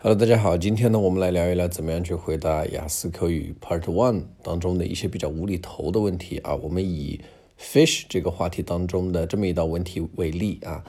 [0.00, 6.54] Hello，大家好，今天呢，我们来聊一聊怎么样去回答雅思口语 Part One 当中的一些比较无厘头的问题啊。
[6.54, 7.20] 我们以
[7.60, 10.84] fish 这个话题当中的这么一道问题为例啊。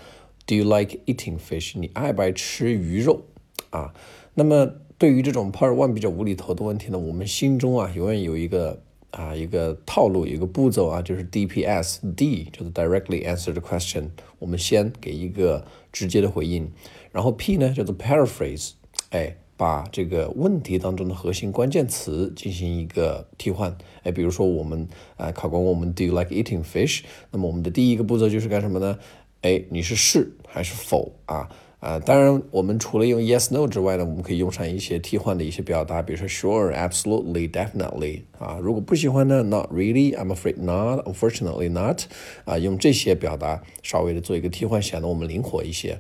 [0.46, 1.72] Do you like eating fish？
[1.80, 3.24] 你爱不爱吃鱼肉
[3.72, 3.96] 啊？
[4.36, 8.80] 那么对于这种 Part One 比较无厘头的问题呢，我们心中啊永远有一个
[9.10, 16.72] 啊一个套路，一个步骤啊，就是 DPS，D 就是 Directly Answer the Question，我们先给一个直接的回应，
[17.12, 18.74] 然后 P 呢叫做 Paraphrase。
[19.10, 23.76] 哎，把这个问题当中的核心关键词进行一个替换。
[24.04, 24.88] 哎，比如说我们
[25.18, 27.02] 啊，考官问我们 Do you like eating fish？
[27.32, 29.00] 那么我们的第一个步骤就是干什么呢？
[29.42, 31.50] 哎，你是是还是否啊？
[31.80, 38.60] 啊，当然我们除了用 yes no 之外呢，我们可以用上一些替换的一些表达，比如说 sure、absolutely、definitely 啊。
[38.62, 42.02] 如果不喜欢呢，not really、I'm afraid not、unfortunately not
[42.44, 45.98] 啊，用这些表达稍微的做一个替换，显得我们灵活一些。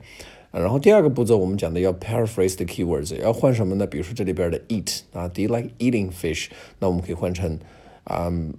[0.51, 3.85] 然后第二个步骤，我们讲的要 paraphrase the keywords，要换什么呢？
[3.85, 6.47] 比如说这里边的 eat 啊，Do you like eating fish？
[6.79, 7.59] 那我们可以换成，
[8.05, 8.53] 嗯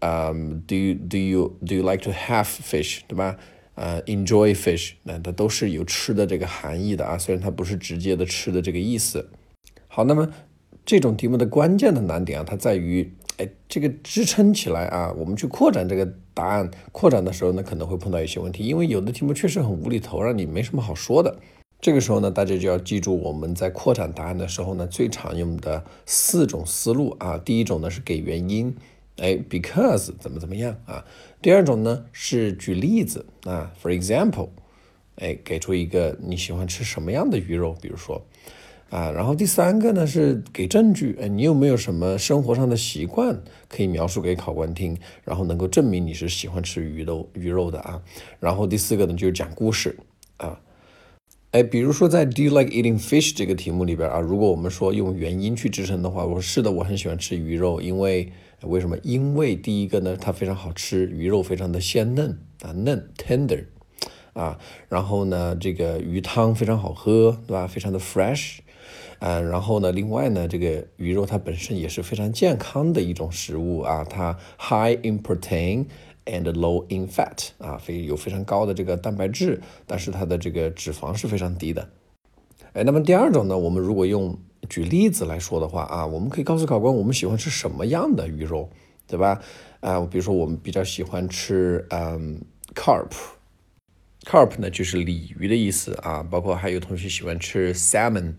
[0.00, 3.00] 嗯，Do you do you do you like to have fish？
[3.08, 3.38] 对吧？
[3.74, 9.30] 呃，enjoy fish，那它都是有吃的这个含义的啊，虽然它不是直接的吃的这个意思。
[9.88, 10.28] 好，那么
[10.84, 13.12] 这种题目的关键的难点啊，它在于。
[13.38, 21.38] 哎，这个支撑起来啊，我们去扩展这个答案，扩展的时候呢，可能会碰到一些问题，因为有的题目确实很无厘头，让你没什么好说的。
[21.80, 27.38] 这个时候呢，大家就要记住我们在扩展答案的时候呢，最常用的四种思路啊。
[27.38, 28.76] 第一种呢是给原因，
[29.16, 31.04] 哎，because 怎么怎么样啊。
[31.40, 34.50] 第二种呢是举例子啊，for example，
[35.16, 38.22] 哎，给出一个你喜欢吃什么样的鱼肉，比如说。
[38.92, 48.02] 啊，然后第三个呢是给证据，哎，你有没有什么生活上的习惯可以描述给考官听，然后能够证明你是喜欢吃鱼肉鱼肉的啊？
[48.38, 49.96] 然后第四个呢就是讲故事
[50.36, 50.60] 啊，
[51.52, 58.30] 哎，比如说在 Do you like eating fish 这个题目里边啊，如果我们说用原因去支撑的话，我说是的，我很喜欢吃鱼肉，因为
[58.64, 58.98] 为什么？
[59.02, 63.64] 因为第一个呢，它非常好吃，鱼肉非常的鲜嫩啊，嫩 tender
[64.34, 64.58] 啊，
[64.90, 67.66] 然后呢，这个鱼汤非常好喝，对吧？
[67.66, 68.58] 非常的 fresh。
[69.18, 75.86] 啊，然后呢，另外呢，这个鱼肉它本身也是非常健康的一种食物啊，它 high in protein
[76.24, 81.88] and low in fat 啊，非有非常高的这个蛋白质，但是它的这个脂肪是非常低的。
[82.72, 84.38] 哎，那么第二种呢，我们如果用
[84.68, 88.70] 举例子来说的话啊，我们可以告诉考官我们喜欢吃什么样的鱼肉，
[89.06, 89.40] 对吧？
[89.80, 92.40] 啊，比如说我们比较喜欢吃嗯
[92.74, 98.34] carp，carp 呢就是鲤鱼的意思啊，包括还有同学喜欢吃 salmon。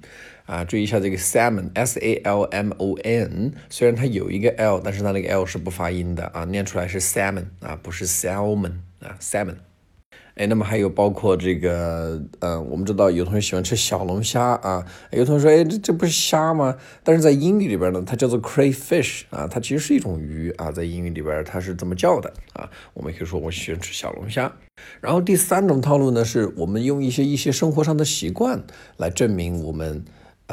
[0.46, 9.56] 啊，注意一下这个 salmon，s a l m o n，虽然它有一个 l，但是它那个 l 是不发音的啊，念出来是 salmon 啊，不是 salmon 啊，salmon。
[10.36, 16.76] 哎，那么还有包括这个，呃，我们知道有同学喜欢吃小龙虾啊，有同学说，哎，这这不是虾吗？
[17.04, 22.68] 但是在英语里边呢，它叫做 crayfish 啊，它其实是一种鱼啊，在英语里边它是这么叫的啊。
[22.96, 24.52] 我们可以说我喜欢吃小龙虾。
[25.00, 28.64] 然后第三种套路呢，是我们用一些一些生活上的习惯
[28.98, 30.04] 来证明我们。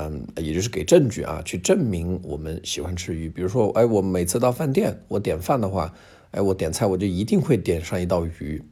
[0.00, 3.28] 嗯，也就是给证据啊，去证明我们喜欢吃鱼。
[3.28, 5.92] 比如说，哎，我每次到饭店，我点饭的话，
[6.30, 8.62] 哎，我点菜我就一定会点上一道鱼，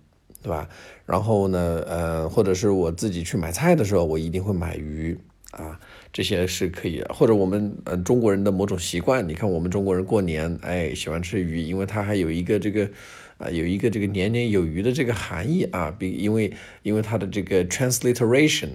[0.43, 0.69] 对吧？
[1.05, 5.19] 然后呢，呃，或者是我自己去买菜的时候，我一定会买鱼
[5.51, 5.79] 啊，
[6.13, 7.05] 这些是可以。
[7.11, 12.89] 或者我们呃中国人的某种习惯，你看我们中国人过年，哎，喜欢吃鱼，因为它还有一个这个
[13.37, 16.53] 啊，有一个这个年年有余的这个含义啊，比因为
[16.83, 18.69] 因为它的这个 transliteration。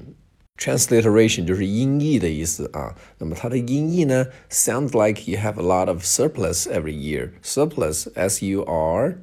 [0.60, 7.32] Transliteration 就是音译的意思啊，那么它的音译呢，sounds like you have a lot of surplus every year.
[7.44, 9.14] Surplus, S-U-R-P-L-U-S，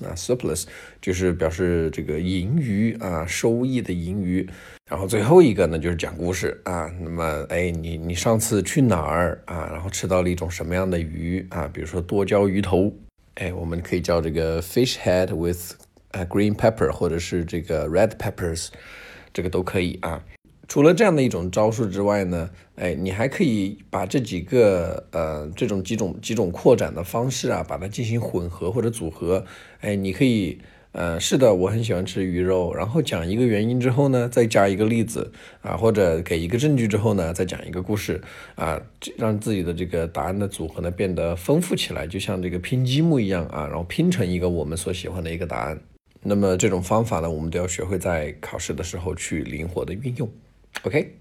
[0.00, 0.64] 那 surplus
[1.00, 4.46] 就是表示这个盈余啊，收益的盈余。
[4.90, 6.90] 然后最后一个呢，就是讲故事啊。
[7.00, 9.68] 那么，哎，你你上次去哪儿啊？
[9.70, 11.70] 然后吃到了一种什么样的鱼啊？
[11.72, 12.92] 比如说剁椒鱼头，
[13.34, 15.74] 哎，我们可以叫这个 fish head with
[16.12, 18.68] 啊，green pepper 或者是这个 red peppers，
[19.32, 20.24] 这个都可以啊。
[20.66, 29.46] 除了这样的一种招数之外呢，哎，你还可以把这几个呃这种几种几种扩展的方式啊，把它进行混合或者组合。
[29.80, 30.58] 哎，你可以
[30.92, 38.20] 呃是的，我很喜欢吃鱼肉，然后讲一个原因之后呢，再加一个例子啊，或者给一个证据之后呢，再讲一个故事
[38.54, 38.78] 啊，
[39.16, 45.80] 让自己的这个答案的组合呢变得丰富起来，就像这个拼积木一样啊，然后拼成一个我们所喜欢的一个答案。
[46.22, 50.28] 那么这种方法呢，我们都要学会在考试的时候去灵活的运用。
[50.82, 51.16] OK，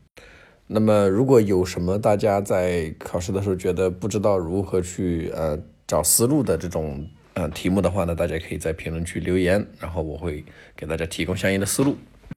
[0.67, 10.43] 那么如果有什么大家在考试的时候觉得不知道如何去呃找思路的这种呃题目的话呢，大家可以在评论区留言，然后我会
[10.75, 11.95] 给大家提供相应的思路。